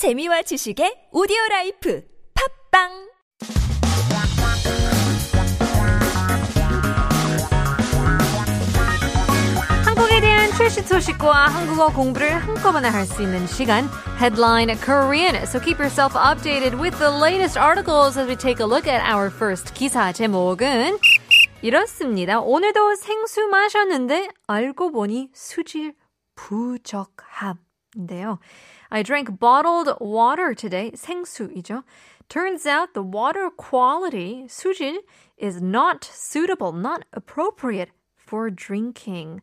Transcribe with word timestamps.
재미와 0.00 0.40
지식의 0.40 1.08
오디오 1.12 1.36
라이프 1.50 2.02
팟빵 2.72 2.88
한국에 9.84 10.22
대한 10.22 10.50
최신 10.56 10.84
소식과 10.84 11.48
한국어 11.48 11.92
공부를 11.92 12.32
한꺼번에 12.32 12.88
할 12.88 13.04
수 13.04 13.20
있는 13.22 13.46
시간 13.46 13.90
Headline 14.18 14.74
Korean. 14.80 15.36
So 15.42 15.60
keep 15.60 15.78
yourself 15.78 16.14
updated 16.16 16.80
with 16.80 16.96
the 16.96 17.10
latest 17.10 17.60
articles 17.60 18.16
as 18.16 18.26
we 18.26 18.36
take 18.36 18.64
a 18.64 18.66
look 18.66 18.88
at 18.88 19.04
our 19.04 19.28
first 19.28 19.74
기사 19.74 20.12
제목은 20.12 20.96
이렇습니다. 21.60 22.40
오늘도 22.40 22.94
생수 22.96 23.48
마셨는데 23.48 24.28
알고 24.46 24.92
보니 24.92 25.28
수질 25.34 25.92
부적합 26.36 27.58
인데요. 27.96 28.38
I 28.90 29.02
drank 29.02 29.38
bottled 29.38 29.94
water 30.00 30.54
today. 30.54 30.92
생수이죠. 30.94 31.84
Turns 32.28 32.66
out 32.66 32.94
the 32.94 33.02
water 33.02 33.50
quality, 33.50 34.46
수질, 34.48 35.02
is 35.36 35.60
not 35.60 36.04
suitable, 36.04 36.72
not 36.72 37.04
appropriate 37.12 37.90
for 38.16 38.50
drinking. 38.50 39.40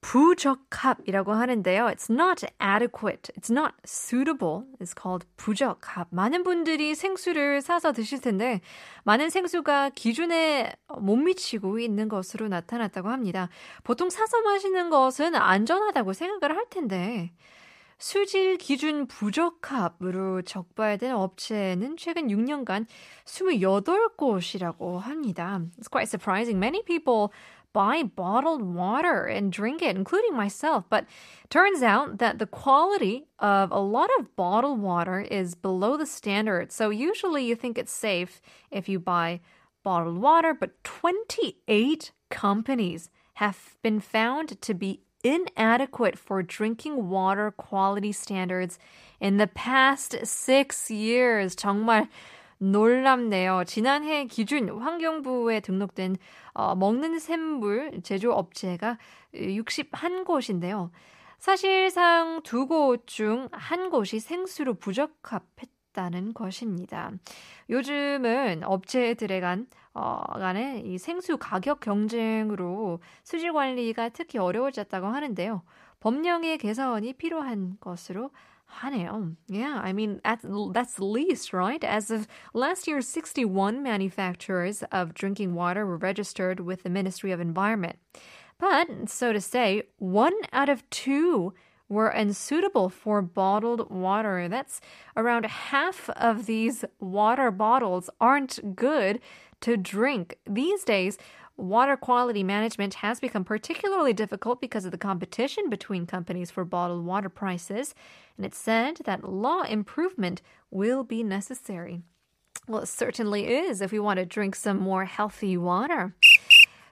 부적합이라고 0.00 1.32
하는데요. 1.32 1.86
It's 1.86 2.08
not 2.08 2.46
adequate. 2.60 3.30
It's 3.36 3.50
not 3.50 3.74
suitable. 3.84 4.64
It's 4.80 4.94
called 4.94 5.26
부적합. 5.36 6.06
많은 6.10 6.44
분들이 6.44 6.94
생수를 6.94 7.60
사서 7.60 7.92
드실 7.92 8.20
텐데 8.20 8.60
많은 9.04 9.28
생수가 9.28 9.90
기준에 9.90 10.72
못 11.00 11.16
미치고 11.16 11.80
있는 11.80 12.08
것으로 12.08 12.48
나타났다고 12.48 13.08
합니다. 13.08 13.48
보통 13.82 14.08
사서 14.08 14.40
마시는 14.42 14.88
것은 14.88 15.34
안전하다고 15.34 16.12
생각을 16.12 16.56
할 16.56 16.64
텐데 16.70 17.32
수질 17.97 18.57
기준 18.57 19.07
부적합으로 19.07 20.41
적발된 20.41 21.13
업체는 21.13 21.95
최근 21.95 22.27
6년간 22.27 22.85
28곳이라고 23.25 24.97
합니다. 24.97 25.61
It's 25.79 25.87
quite 25.87 26.09
surprising. 26.09 26.59
Many 26.59 26.83
people 26.83 27.31
buy 27.73 28.03
bottled 28.03 28.61
water 28.61 29.25
and 29.25 29.51
drink 29.51 29.81
it, 29.81 29.95
including 29.95 30.35
myself. 30.35 30.85
But 30.89 31.05
turns 31.49 31.81
out 31.81 32.19
that 32.19 32.39
the 32.39 32.45
quality 32.45 33.25
of 33.39 33.71
a 33.71 33.79
lot 33.79 34.09
of 34.19 34.35
bottled 34.35 34.79
water 34.79 35.21
is 35.21 35.55
below 35.55 35.97
the 35.97 36.05
standard. 36.05 36.71
So 36.71 36.89
usually 36.89 37.45
you 37.45 37.55
think 37.55 37.77
it's 37.77 37.91
safe 37.91 38.41
if 38.69 38.87
you 38.87 38.99
buy 38.99 39.41
bottled 39.83 40.19
water, 40.19 40.53
but 40.53 40.83
28 40.83 42.11
companies 42.29 43.09
have 43.35 43.75
been 43.81 43.99
found 43.99 44.61
to 44.61 44.73
be 44.73 45.01
inadequate 45.24 46.18
for 46.18 46.42
drinking 46.42 47.08
water 47.08 47.50
quality 47.50 48.12
standards 48.12 48.78
in 49.20 49.36
the 49.38 49.46
past 49.48 50.24
six 50.24 50.90
years. 50.90 51.56
정말 51.56 52.08
놀랍네요. 52.60 53.64
지난해 53.66 54.26
기준 54.26 54.68
환경부에 54.68 55.60
등록된 55.60 56.16
어, 56.54 56.74
먹는 56.74 57.18
샘물 57.18 58.00
제조업체가 58.02 58.98
61곳인데요. 59.34 60.90
사실상 61.38 62.42
두 62.42 62.66
곳 62.66 63.06
중 63.06 63.48
한 63.52 63.90
곳이 63.90 64.18
생수로 64.18 64.74
부적합했 64.74 65.68
다는 65.98 66.32
것입니다. 66.32 67.10
요즘은 67.68 68.62
업체들에 68.62 69.40
간, 69.40 69.66
어, 69.94 70.22
간의 70.38 70.86
이 70.86 70.96
생수 70.96 71.38
가격 71.38 71.80
경쟁으로 71.80 73.00
수질 73.24 73.52
관리가 73.52 74.10
특히 74.10 74.38
어려워졌다고 74.38 75.08
하는데요. 75.08 75.62
법령의 75.98 76.58
개선이 76.58 77.14
필요한 77.14 77.76
것으로 77.80 78.30
하네요. 78.66 79.34
Yeah, 79.48 79.80
I 79.82 79.90
mean 79.90 80.20
that's 80.22 80.46
that's 80.72 81.00
least, 81.00 81.52
right? 81.52 81.82
As 81.82 82.12
of 82.12 82.28
last 82.54 82.86
year, 82.86 83.00
61 83.00 83.82
manufacturers 83.82 84.84
of 84.92 85.14
drinking 85.14 85.54
water 85.54 85.84
were 85.84 85.96
registered 85.96 86.60
with 86.60 86.84
the 86.84 86.90
Ministry 86.90 87.32
of 87.32 87.40
Environment. 87.40 87.98
But 88.60 89.08
so 89.08 89.32
to 89.32 89.40
say, 89.40 89.82
one 89.98 90.34
out 90.52 90.68
of 90.68 90.88
two 90.90 91.54
were 91.88 92.08
unsuitable 92.08 92.88
for 92.88 93.22
bottled 93.22 93.90
water. 93.90 94.48
That's 94.48 94.80
around 95.16 95.46
half 95.46 96.10
of 96.10 96.46
these 96.46 96.84
water 97.00 97.50
bottles 97.50 98.10
aren't 98.20 98.76
good 98.76 99.20
to 99.60 99.76
drink. 99.76 100.38
These 100.48 100.84
days, 100.84 101.18
water 101.56 101.96
quality 101.96 102.44
management 102.44 102.94
has 102.94 103.20
become 103.20 103.44
particularly 103.44 104.12
difficult 104.12 104.60
because 104.60 104.84
of 104.84 104.92
the 104.92 104.98
competition 104.98 105.68
between 105.68 106.06
companies 106.06 106.50
for 106.50 106.64
bottled 106.64 107.04
water 107.04 107.28
prices, 107.28 107.94
and 108.36 108.46
it's 108.46 108.58
said 108.58 108.98
that 109.04 109.28
law 109.28 109.62
improvement 109.62 110.40
will 110.70 111.02
be 111.02 111.24
necessary. 111.24 112.02
Well, 112.68 112.82
it 112.82 112.86
certainly 112.86 113.48
is 113.48 113.80
if 113.80 113.92
we 113.92 113.98
want 113.98 114.18
to 114.18 114.26
drink 114.26 114.54
some 114.54 114.78
more 114.78 115.06
healthy 115.06 115.56
water. 115.56 116.14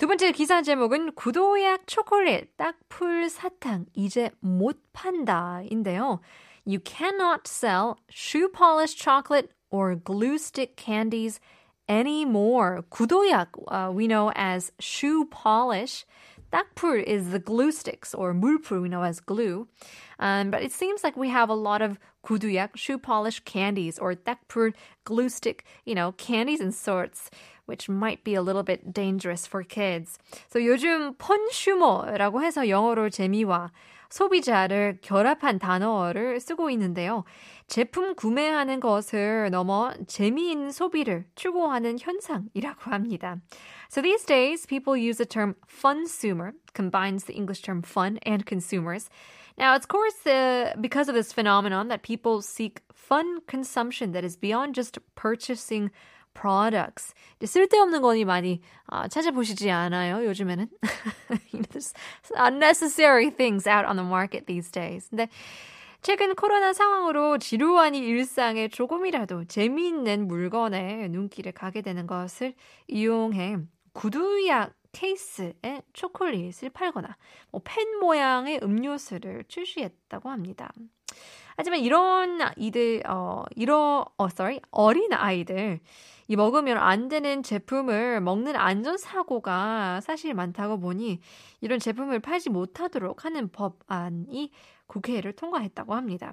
두 0.00 0.06
번째 0.06 0.32
기사 0.32 0.62
제목은 0.62 1.12
구도약 1.12 1.86
초콜릿 1.86 2.56
딱풀 2.56 3.28
사탕 3.28 3.84
이제 3.92 4.30
못 4.40 4.80
판다인데요. 4.94 6.20
You 6.66 6.80
cannot 6.82 7.42
sell 7.46 7.96
shoe 8.10 8.48
polish 8.48 8.96
chocolate 8.96 9.50
or 9.70 9.96
glue 9.96 10.38
stick 10.38 10.76
candies 10.76 11.38
anymore. 11.86 12.80
구도약, 12.88 13.48
uh, 13.68 13.92
we 13.92 14.06
know 14.08 14.32
as 14.34 14.72
shoe 14.80 15.26
polish. 15.26 16.06
딱풀 16.51 17.03
is 17.03 17.31
the 17.31 17.39
glue 17.39 17.71
sticks, 17.71 18.13
or 18.13 18.33
물풀 18.33 18.81
we 18.81 18.89
know 18.89 19.03
as 19.03 19.19
glue. 19.19 19.67
Um, 20.19 20.51
but 20.51 20.63
it 20.63 20.71
seems 20.71 21.03
like 21.03 21.17
we 21.17 21.29
have 21.29 21.49
a 21.49 21.53
lot 21.53 21.81
of 21.81 21.99
구두약, 22.25 22.75
shoe 22.75 22.97
polish 22.97 23.39
candies, 23.41 23.99
or 23.99 24.15
딱풀 24.15 24.73
glue 25.03 25.29
stick, 25.29 25.65
you 25.85 25.95
know, 25.95 26.13
candies 26.13 26.61
and 26.61 26.73
sorts, 26.73 27.29
which 27.65 27.89
might 27.89 28.23
be 28.23 28.35
a 28.35 28.41
little 28.41 28.63
bit 28.63 28.93
dangerous 28.93 29.45
for 29.45 29.63
kids. 29.63 30.17
So 30.49 30.59
요즘 30.59 31.15
펀슈머라고 31.17 32.41
해서 32.41 32.67
영어로 32.67 33.09
재미와 33.09 33.71
소비자를 34.09 34.99
결합한 35.01 35.59
단어를 35.59 36.39
쓰고 36.39 36.69
있는데요. 36.71 37.23
제품 37.67 38.15
구매하는 38.15 38.79
것을 38.79 39.49
넘어 39.49 39.91
재미있는 40.07 40.71
소비를 40.71 41.25
추구하는 41.35 41.97
현상이라고 41.99 42.91
합니다. 42.91 43.41
So 43.89 44.01
these 44.01 44.25
days, 44.25 44.65
people 44.65 44.95
use 44.95 45.17
the 45.17 45.25
term 45.25 45.55
funsumer, 45.67 46.53
combines 46.73 47.25
the 47.25 47.35
English 47.35 47.61
term 47.61 47.81
fun 47.81 48.19
and 48.25 48.45
consumers. 48.45 49.09
Now, 49.57 49.75
of 49.75 49.87
course, 49.87 50.27
uh, 50.27 50.73
because 50.79 51.07
of 51.07 51.15
this 51.15 51.31
phenomenon 51.31 51.87
that 51.87 52.03
people 52.03 52.41
seek 52.41 52.81
fun 52.93 53.39
consumption 53.47 54.11
that 54.11 54.23
is 54.23 54.35
beyond 54.35 54.75
just 54.75 54.99
purchasing 55.15 55.91
products. 56.34 57.14
쓸데없는 57.44 58.02
거니 58.02 58.24
많이 58.24 58.60
아, 58.86 59.08
찾아보시지 59.08 59.70
않아요, 59.70 60.24
요즘에는? 60.26 60.68
There's 61.70 61.92
unnecessary 62.36 63.30
things 63.30 63.68
out 63.68 63.86
on 63.86 63.96
the 63.96 64.06
market 64.06 64.46
these 64.46 64.70
days. 64.70 65.08
근데 65.10 65.28
최근 66.02 66.34
코로나 66.34 66.72
상황으로 66.72 67.38
지루한 67.38 67.94
이 67.94 67.98
일상에 67.98 68.68
조금이라도 68.68 69.44
재미있는 69.44 70.28
물건에 70.28 71.08
눈길을 71.08 71.52
가게 71.52 71.82
되는 71.82 72.06
것을 72.06 72.54
이용해 72.88 73.58
구두약 73.92 74.72
케이스에 74.92 75.82
초콜릿을 75.92 76.70
팔거나 76.72 77.16
뭐 77.52 77.60
펜 77.64 77.98
모양의 78.00 78.60
음료수를 78.62 79.44
출시했다고 79.48 80.30
합니다. 80.30 80.72
하지만 81.56 81.80
이런 81.80 82.40
이들 82.56 83.02
어 83.06 83.44
이런 83.56 84.04
어 84.16 84.26
sorry 84.26 84.60
어린 84.70 85.12
아이들 85.12 85.80
이 86.28 86.36
먹으면 86.36 86.78
안 86.78 87.08
되는 87.08 87.42
제품을 87.42 88.20
먹는 88.20 88.54
안전 88.56 88.96
사고가 88.96 90.00
사실 90.00 90.32
많다고 90.32 90.78
보니 90.78 91.20
이런 91.60 91.78
제품을 91.80 92.20
팔지 92.20 92.50
못하도록 92.50 93.24
하는 93.24 93.48
법안이 93.48 94.52
국회를 94.86 95.32
통과했다고 95.32 95.94
합니다. 95.94 96.32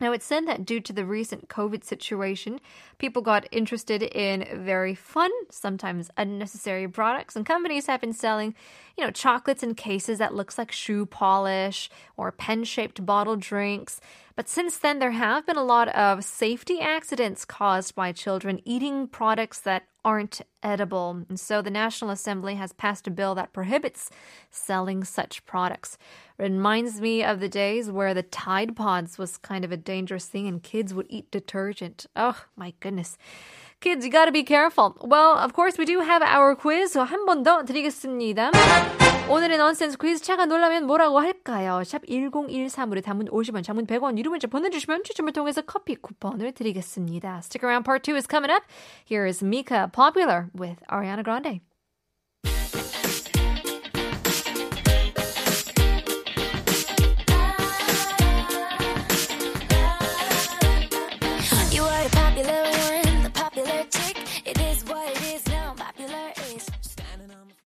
Now, 0.00 0.10
it's 0.10 0.26
said 0.26 0.48
that 0.48 0.64
due 0.64 0.80
to 0.80 0.92
the 0.92 1.04
recent 1.04 1.48
COVID 1.48 1.84
situation, 1.84 2.60
people 2.98 3.22
got 3.22 3.46
interested 3.52 4.02
in 4.02 4.44
very 4.64 4.94
fun, 4.94 5.30
sometimes 5.50 6.10
unnecessary 6.16 6.88
products, 6.88 7.36
and 7.36 7.46
companies 7.46 7.86
have 7.86 8.00
been 8.00 8.12
selling, 8.12 8.56
you 8.98 9.04
know, 9.04 9.12
chocolates 9.12 9.62
in 9.62 9.76
cases 9.76 10.18
that 10.18 10.34
looks 10.34 10.58
like 10.58 10.72
shoe 10.72 11.06
polish 11.06 11.90
or 12.16 12.32
pen-shaped 12.32 13.06
bottle 13.06 13.36
drinks. 13.36 14.00
But 14.36 14.48
since 14.48 14.78
then, 14.78 14.98
there 14.98 15.12
have 15.12 15.46
been 15.46 15.56
a 15.56 15.62
lot 15.62 15.88
of 15.88 16.24
safety 16.24 16.80
accidents 16.80 17.44
caused 17.44 17.94
by 17.94 18.10
children 18.10 18.60
eating 18.64 19.06
products 19.06 19.60
that 19.60 19.84
aren't 20.04 20.42
edible. 20.62 21.24
And 21.28 21.38
so 21.38 21.62
the 21.62 21.70
National 21.70 22.10
Assembly 22.10 22.56
has 22.56 22.72
passed 22.72 23.06
a 23.06 23.10
bill 23.12 23.34
that 23.36 23.52
prohibits 23.52 24.10
selling 24.50 25.04
such 25.04 25.46
products. 25.46 25.96
Reminds 26.36 27.00
me 27.00 27.22
of 27.22 27.38
the 27.38 27.48
days 27.48 27.90
where 27.90 28.12
the 28.12 28.24
Tide 28.24 28.74
Pods 28.74 29.18
was 29.18 29.36
kind 29.36 29.64
of 29.64 29.70
a 29.70 29.76
dangerous 29.76 30.26
thing 30.26 30.48
and 30.48 30.62
kids 30.62 30.92
would 30.92 31.06
eat 31.08 31.30
detergent. 31.30 32.06
Oh, 32.16 32.44
my 32.56 32.74
goodness. 32.80 33.16
Kids, 33.84 34.02
you 34.02 34.10
gotta 34.10 34.32
be 34.32 34.44
careful. 34.44 34.96
Well, 35.02 35.36
of 35.36 35.52
course, 35.52 35.76
we 35.76 35.84
do 35.84 36.00
have 36.00 36.22
our 36.22 36.56
quiz, 36.56 36.92
so 36.92 37.04
한 37.04 37.26
번 37.26 37.42
더 37.42 37.62
드리겠습니다. 37.66 38.50
오늘의 39.28 39.58
넌센스 39.58 39.98
퀴즈 39.98 40.22
차가 40.24 40.46
놀라면 40.46 40.86
뭐라고 40.86 41.20
할까요? 41.20 41.82
샵 41.84 42.00
1013으로 42.06 43.04
단문 43.04 43.26
50원, 43.28 43.62
장문 43.62 43.86
100원, 43.86 44.16
유료 44.16 44.30
문자 44.30 44.46
보내주시면 44.48 45.04
추첨을 45.04 45.34
통해서 45.34 45.60
커피 45.60 45.96
쿠폰을 45.96 46.52
드리겠습니다. 46.52 47.42
Stick 47.42 47.62
around, 47.62 47.84
part 47.84 48.02
2 48.10 48.16
is 48.16 48.26
coming 48.26 48.50
up. 48.50 48.64
Here 49.04 49.26
is 49.28 49.44
Mika 49.44 49.90
Popular 49.92 50.48
with 50.58 50.80
Ariana 50.88 51.22
Grande. 51.22 51.60